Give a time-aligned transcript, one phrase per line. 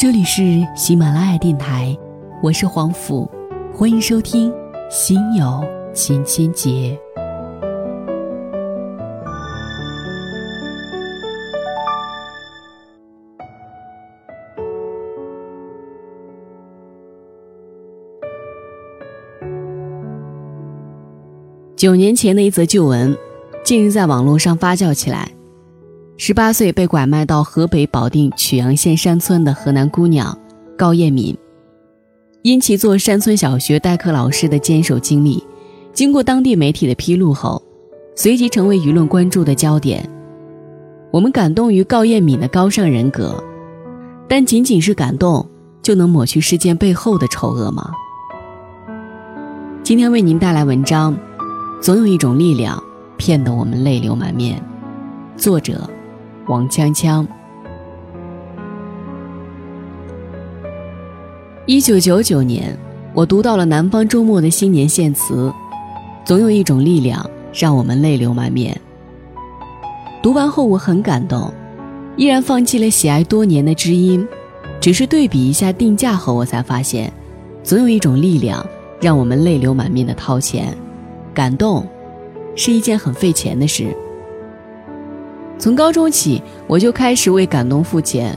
[0.00, 1.94] 这里是喜马拉雅电台，
[2.42, 3.30] 我是黄甫，
[3.70, 4.50] 欢迎收听
[4.90, 5.62] 《心有
[5.92, 6.70] 千千结》。
[21.76, 23.14] 九年前的一则旧闻，
[23.62, 25.30] 近日在网络上发酵起来。
[26.22, 30.36] 十八岁被拐卖到河北保定曲阳县山村的河南姑娘
[30.76, 31.34] 高艳敏，
[32.42, 35.42] 因其做山村小学代课老师的坚守经历，
[35.94, 37.62] 经过当地媒体的披露后，
[38.14, 40.06] 随即成为舆论关注的焦点。
[41.10, 43.42] 我们感动于高艳敏的高尚人格，
[44.28, 45.48] 但仅仅是感动
[45.80, 47.92] 就能抹去事件背后的丑恶吗？
[49.82, 51.16] 今天为您带来文章，
[51.80, 52.78] 总有一种力量
[53.16, 54.62] 骗得我们泪流满面。
[55.34, 55.88] 作者。
[56.50, 57.24] 王锵锵。
[61.64, 62.76] 一九九九年，
[63.14, 65.52] 我读到了南方周末的新年献词，
[66.24, 68.76] 总有一种力量让我们泪流满面。
[70.20, 71.54] 读完后我很感动，
[72.16, 74.26] 依然放弃了喜爱多年的知音，
[74.80, 77.12] 只是对比一下定价后，我才发现，
[77.62, 78.66] 总有一种力量
[79.00, 80.76] 让我们泪流满面的掏钱，
[81.32, 81.86] 感动，
[82.56, 83.96] 是一件很费钱的事。
[85.60, 88.34] 从高中起，我就开始为感动付钱。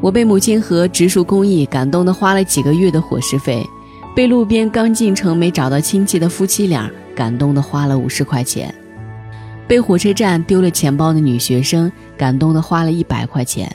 [0.00, 3.62] 我被母亲和植树公益感动的花了几个月的伙食费，
[4.16, 8.74] 被路边刚进城没找到亲戚的夫妻俩感动的花了五十块钱，
[9.66, 13.70] 被火车站丢了钱包的女学生感动的花了一百块钱，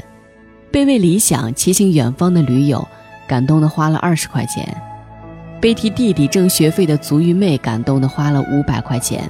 [0.71, 2.83] 被为理想骑行远方的驴友
[3.27, 4.67] 感动的花了二十块钱，
[5.61, 9.29] 被替弟弟挣学费的足浴妹感动的花了五百块钱。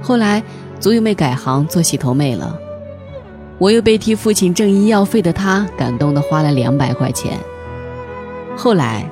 [0.00, 0.40] 后来。
[0.78, 2.58] 足浴妹改行做洗头妹了，
[3.58, 7.38] 我又被替父亲挣医药费的他感动的花了两百块钱。
[8.56, 9.08] 后来，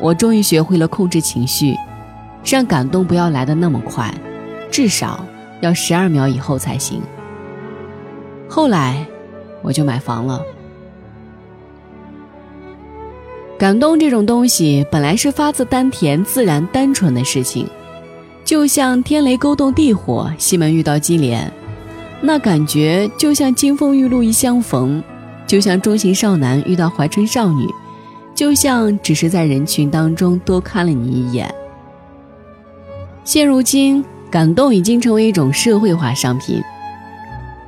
[0.00, 1.76] 我终于学会了控制情绪，
[2.44, 4.12] 让感动不要来的那么快，
[4.70, 5.24] 至少
[5.60, 7.00] 要十二秒以后才行。
[8.48, 9.06] 后来，
[9.62, 10.42] 我就买房了。
[13.58, 17.66] 感动这种东西本来是发自丹田、自然、单纯的事情。
[18.46, 21.52] 就像天雷勾动地火，西门遇到金莲，
[22.20, 25.02] 那感觉就像金风玉露一相逢，
[25.48, 27.68] 就像中型少男遇到怀春少女，
[28.36, 31.52] 就像只是在人群当中多看了你一眼。
[33.24, 36.62] 现如今，感动已经成为一种社会化商品，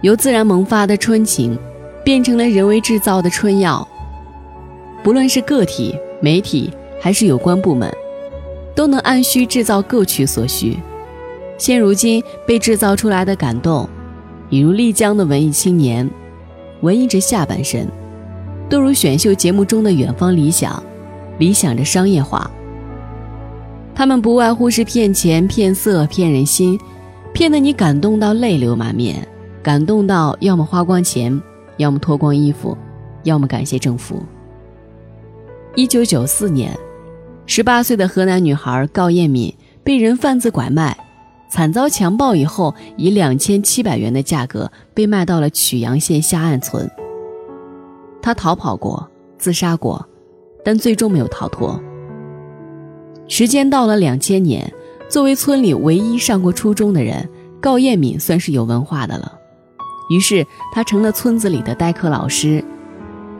[0.02, 1.58] 由自然萌发的春情，
[2.04, 3.86] 变成了人为制造的春药。
[5.02, 7.92] 不论是个体、媒体，还是有关部门。
[8.78, 10.78] 都能按需制造各取所需。
[11.58, 13.88] 现如今被制造出来的感动，
[14.48, 16.08] 比如丽江的文艺青年，
[16.82, 17.88] 文艺着下半身，
[18.68, 20.80] 都如选秀节目中的远方理想，
[21.38, 22.48] 理想着商业化。
[23.96, 26.78] 他们不外乎是骗钱、骗色、骗人心，
[27.32, 29.26] 骗得你感动到泪流满面，
[29.60, 31.42] 感动到要么花光钱，
[31.78, 32.78] 要么脱光衣服，
[33.24, 34.22] 要么感谢政府。
[35.74, 36.78] 一九九四年。
[37.50, 40.94] 十八岁的河南女孩高艳敏被人贩子拐卖，
[41.50, 46.88] 惨遭强暴以后，以两千七百元的价格被卖到了曲阳县下岸村。
[48.20, 50.06] 她逃跑过，自杀过，
[50.62, 51.80] 但最终没有逃脱。
[53.28, 54.70] 时间到了两千年，
[55.08, 57.26] 作为村里唯一上过初中的人，
[57.62, 59.32] 高艳敏算是有文化的了。
[60.10, 62.62] 于是她成了村子里的代课老师，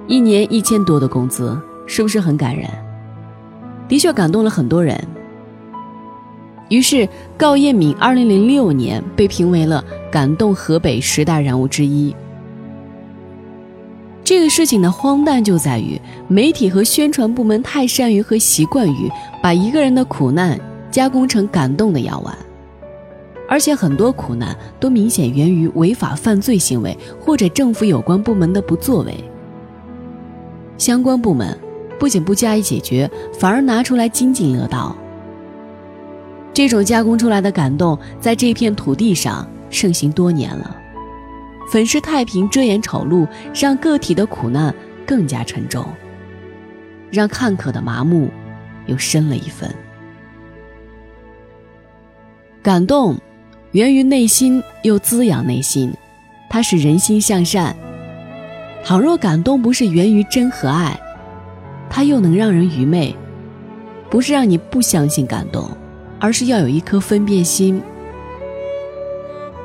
[0.07, 2.67] 一年一千多的工资，是不是很感人？
[3.89, 5.03] 的确感动了很多人。
[6.69, 9.83] 于是，高艳敏二零零六年被评为了
[10.13, 12.15] 感动河北十大人物之一。
[14.23, 19.11] 这个事情的荒诞就在于，媒体和宣传部门太善于和习惯于
[19.43, 20.61] 把一个人的苦难
[20.91, 22.37] 加工成感动的药丸，
[23.49, 29.15] 而且很多苦难都明显源于违法犯罪行为或者政府有关部门的不作为。
[30.77, 31.59] 相关部门。
[31.99, 34.97] 不仅不加以解决，反而拿出来津津乐道。
[36.55, 40.77] 这种加工出来的感动，在这片土地上盛行多年了。
[41.71, 44.75] 粉饰太平，遮掩丑陋，让个体的苦难
[45.07, 45.85] 更加沉重，
[47.11, 48.29] 让看客的麻木
[48.87, 49.73] 又深了一分。
[52.63, 53.17] 感动
[53.73, 55.93] 源于内心，又滋养内心，
[56.49, 57.77] 它使人心向善。
[58.85, 60.99] 倘若感动不是源于真和爱，
[61.91, 63.15] 它又能让人愚昧，
[64.11, 65.69] 不是让你不相信感动，
[66.19, 67.81] 而是要有一颗分辨心。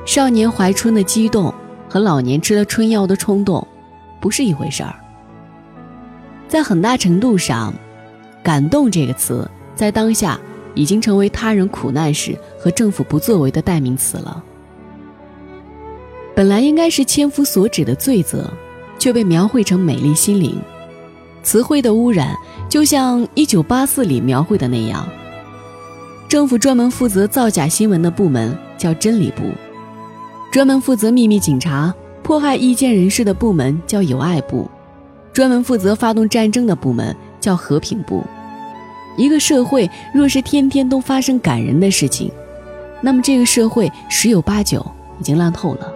[0.05, 1.53] 少年怀春的激动
[1.87, 3.65] 和老年吃了春药的冲动，
[4.19, 4.95] 不是一回事儿。
[6.47, 7.73] 在很大程度上
[8.43, 10.39] ，“感动”这个词在当下
[10.75, 14.43] 已经成为他人苦难时和政府不作为的代名词了。
[16.35, 18.51] 本来应该是千夫所指的罪责，
[18.99, 20.59] 却被描绘成美丽心灵。
[21.43, 22.35] 词汇的污染，
[22.69, 25.07] 就像《一九八四》里描绘的那样。
[26.27, 29.43] 政府专门负责造假新闻的部门叫真理部，
[30.51, 31.93] 专门负责秘密警察、
[32.23, 34.67] 迫害意见人士的部门叫友爱部，
[35.31, 38.23] 专门负责发动战争的部门叫和平部。
[39.15, 42.31] 一个社会若是天天都发生感人的事情，
[42.99, 44.83] 那么这个社会十有八九
[45.19, 45.93] 已经烂透了。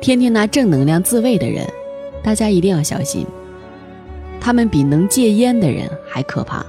[0.00, 1.66] 天天拿正能量自慰的人，
[2.22, 3.26] 大家一定要小心，
[4.40, 6.64] 他们比能戒烟的人还可怕。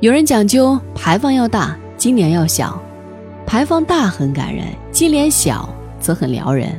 [0.00, 2.80] 有人讲究牌坊要大，金莲要小，
[3.46, 5.68] 牌坊大很感人，金莲小
[5.98, 6.70] 则很撩人。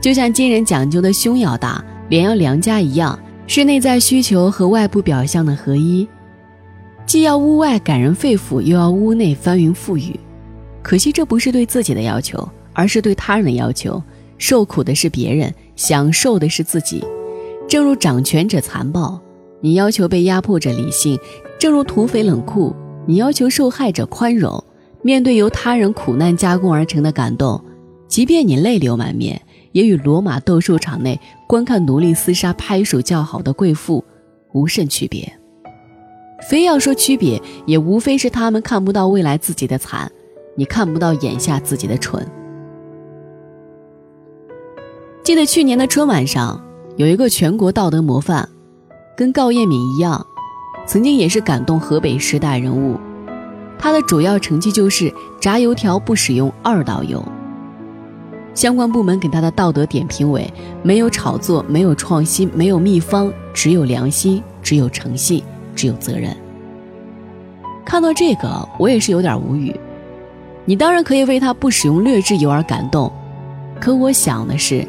[0.00, 6.08] 就像金人讲究的胸要大，脸要良家一样，是内在需求和外部表象的合一，
[7.04, 10.18] 既要屋外感人肺腑，又要屋内翻云覆雨。
[10.82, 14.00] 可惜这不是对自己的要求，而是对他人的要求。
[14.38, 17.04] 受苦的是别人，享受的是自己。
[17.68, 19.20] 正如掌权者残暴，
[19.60, 21.18] 你要求被压迫者理性。
[21.58, 22.74] 正如土匪冷酷，
[23.06, 24.62] 你要求受害者宽容。
[25.02, 27.62] 面对由他人苦难加工而成的感动，
[28.08, 29.40] 即便你泪流满面，
[29.72, 34.04] 也与罗马斗兽场内观看奴隶厮杀拍手叫好的贵妇
[34.52, 35.30] 无甚区别。
[36.48, 40.10] 非要说区别，也无非是他们看不到未来自己的惨，
[40.56, 42.26] 你看不到眼下自己的蠢。
[45.24, 46.60] 记得去年的春晚上，
[46.96, 48.46] 有一个全国道德模范，
[49.16, 50.24] 跟高艳敏一样。
[50.86, 53.00] 曾经也是感动河北时代人物，
[53.78, 55.10] 他的主要成绩就是
[55.40, 57.24] 炸油条不使用二道油。
[58.52, 65.42] 相关部门给他的道德点评为：没有炒作，没有创新，没有秘方，只有良心，只有诚信，
[65.74, 66.36] 只有责任。
[67.82, 69.74] 看到这个，我也是有点无语。
[70.66, 73.10] 你当然可以为他不使用劣质油而感动，
[73.80, 74.86] 可我想的是。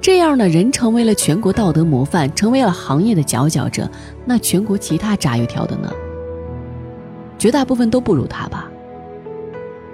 [0.00, 3.88] 这样的人成为了全国道德模范，成为了行业的佼佼者。
[4.24, 5.92] 那全国其他炸油条的呢？
[7.38, 8.70] 绝大部分都不如他吧。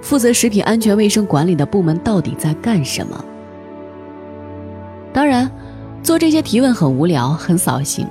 [0.00, 3.24] 负责食品安全卫生管理的部门到底在干什么？
[5.12, 5.50] 当然，
[6.04, 8.06] 做这些提问很无聊，很扫兴。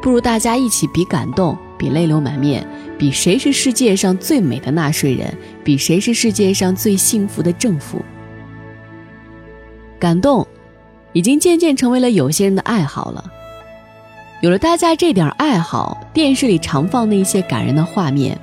[0.00, 2.66] 不如大家一起比感动，比泪流满面，
[2.96, 8.00] 比谁是世界上最美的纳税人，比谁是世界上最幸福的政府。
[9.98, 10.46] 感动。
[11.18, 13.24] 已经渐渐成为了有些人的爱好了。
[14.40, 18.38] 有了大家这点爱好，电视里常放那些感人的画面：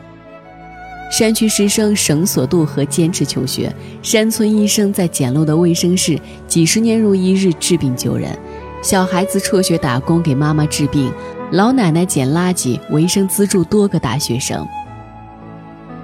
[1.10, 3.74] 山区师生绳索渡河坚持求学，
[4.04, 6.20] 山村医生在简陋的卫生室
[6.50, 8.38] 几十年如一日治病救人，
[8.84, 11.10] 小孩子辍学打工给妈妈治病，
[11.54, 14.68] 老奶奶捡垃圾维生资助多个大学生。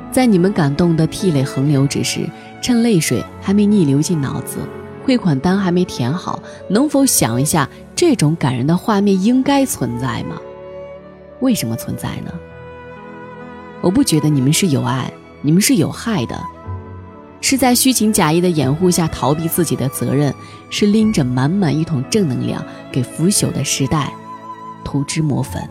[0.09, 2.29] 在你们感动的涕泪横流之时，
[2.62, 4.59] 趁泪水还没逆流进脑子。
[5.03, 10.39] 汇款单还没填好，能否想一下，这种感人的画面应该存在吗？
[11.39, 12.31] 为什么存在呢？
[13.81, 15.12] 我不觉得你们是有爱，
[15.42, 16.39] 你们是有害的，
[17.42, 20.31] 是在虚情假意的掩护下逃避自己的责任，
[20.70, 24.13] 是拎着满满一桶正能量给腐朽的时代
[24.84, 25.67] 涂脂抹粉。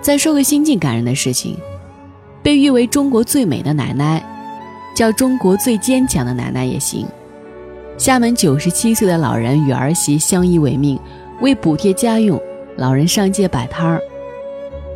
[0.00, 1.58] 再说个心境感人的事情，
[2.40, 4.24] 被誉为中国最美的奶奶。
[4.98, 7.06] 叫中国最坚强的奶奶也行。
[7.96, 10.98] 厦门九十七岁的老人与儿媳相依为命，
[11.40, 12.36] 为补贴家用，
[12.76, 14.02] 老人上街摆摊儿。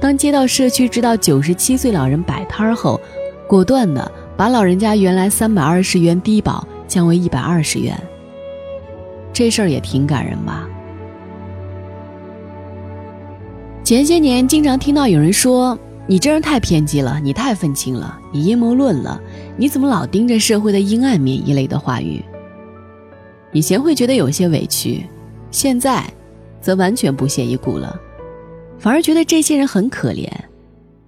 [0.01, 3.01] 当街道社区知道九十七岁老人摆摊儿后，
[3.47, 7.97] 果断的把老人家原来三百二十元低保降为一百二十元。
[9.33, 10.69] 这事儿也挺感人吧？
[13.85, 15.79] 前些年经常听到有人说。
[16.05, 19.21] 你这人太偏激了，你太愤青了，你阴谋论了，
[19.57, 22.23] 你怎么老盯着社会的阴暗面一类的话语？
[23.53, 25.07] 以前会觉得有些委屈，
[25.51, 26.05] 现在，
[26.61, 27.95] 则完全不屑一顾了，
[28.79, 30.27] 反而觉得这些人很可怜。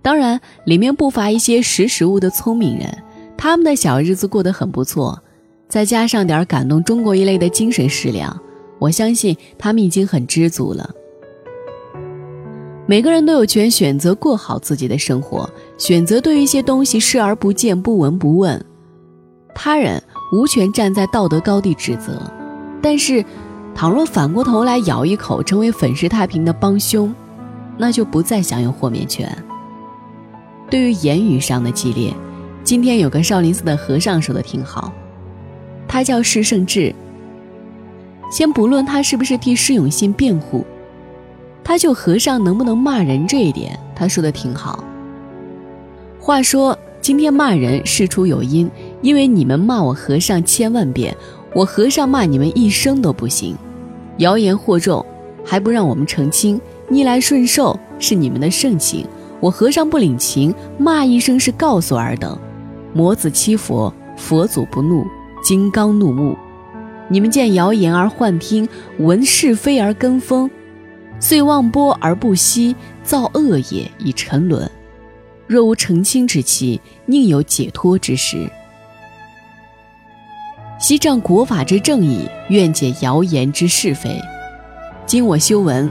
[0.03, 3.03] 当然，里面不乏一些识时务的聪明人，
[3.37, 5.19] 他们的小日子过得很不错，
[5.67, 8.39] 再加上点感动中国一类的精神食粮，
[8.79, 10.91] 我相信他们已经很知足了。
[12.87, 15.49] 每个人都有权选择过好自己的生活，
[15.79, 18.63] 选择对一些东西视而不见、不闻不问。
[19.55, 22.21] 他人无权站在道德高地指责，
[22.83, 23.25] 但是，
[23.75, 27.15] 倘若反过头来咬一口，成为粉饰太平的帮凶，
[27.79, 29.35] 那就不再享有豁免权。
[30.69, 32.13] 对于言语上的激烈，
[32.63, 34.93] 今天有个少林寺的和尚说的挺好，
[35.89, 36.95] 他叫释圣智，
[38.31, 40.67] 先不论他是不是替释永信辩护，
[41.65, 44.85] 他就和尚能不能骂人这一点，他说的挺好。
[46.21, 48.71] 话说今天骂人事出有因，
[49.03, 51.17] 因为你们骂我和尚千万遍，
[51.55, 53.57] 我和尚骂你们一声都不行，
[54.19, 55.05] 谣言惑众，
[55.45, 59.07] 还不让我们澄清，逆来顺受是你们的盛情，
[59.41, 62.39] 我和尚不领情，骂一声是告诉尔等，
[62.93, 65.07] 魔子欺佛，佛祖不怒，
[65.43, 66.37] 金刚怒目。
[67.09, 68.67] 你们见谣言而幻听，
[68.99, 70.51] 闻是非而跟风，
[71.25, 74.71] 遂妄播而不息，造恶也以沉沦。
[75.47, 78.47] 若无澄清之期，宁有解脱之时？
[80.79, 84.21] 昔仗国法之正义，愿解谣言之是非。
[85.07, 85.91] 今我修文，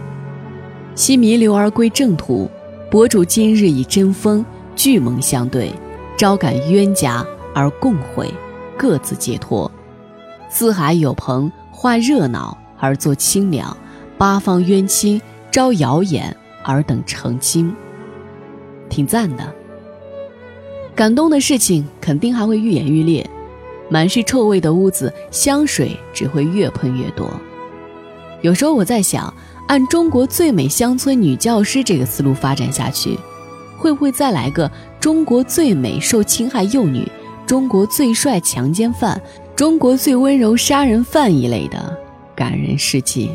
[0.94, 2.48] 昔弥留而归正途。
[2.92, 5.72] 博主今日以真风聚盟相对，
[6.16, 7.26] 招感冤家
[7.56, 8.32] 而共悔，
[8.78, 9.72] 各自解脱。
[10.48, 13.76] 四海有朋，化热闹而作清凉；
[14.24, 17.76] 八方冤亲，招谣言而等澄清。
[18.88, 19.54] 挺赞的。
[20.96, 23.30] 感动的事情肯定还会愈演愈烈，
[23.90, 27.30] 满是臭味的屋子，香水只会越喷越多。
[28.42, 29.34] 有时候我在想，
[29.68, 33.20] 按中国最美乡村女教师这个思路发展下去，
[33.78, 37.06] 会不会再来个中国最美受侵害幼女、
[37.46, 39.22] 中国最帅强奸犯？
[39.54, 41.98] 中国最温柔杀人犯一类的
[42.34, 43.30] 感人事迹。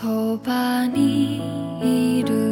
[0.00, 2.49] そばにいる。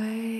[0.00, 0.39] away.